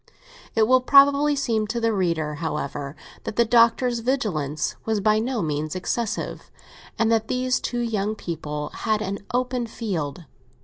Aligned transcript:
It 0.55 0.67
will 0.67 0.81
probably 0.81 1.35
seem 1.35 1.67
to 1.67 1.79
the 1.79 1.93
reader, 1.93 2.33
however, 2.41 2.95
that 3.23 3.35
the 3.35 3.45
Doctor's 3.45 3.99
vigilance 3.99 4.75
was 4.83 4.99
by 4.99 5.19
no 5.19 5.43
means 5.43 5.75
excessive, 5.75 6.49
and 6.97 7.11
that 7.11 7.27
these 7.27 7.59
two 7.59 7.81
young 7.81 8.15
people 8.15 8.69
had 8.69 9.03
an 9.03 9.19
open 9.31 9.67
field. 9.67 10.25